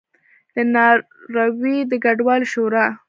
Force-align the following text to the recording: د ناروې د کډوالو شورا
د 0.53 0.55
ناروې 0.73 1.77
د 1.91 1.93
کډوالو 2.03 2.49
شورا 2.53 2.85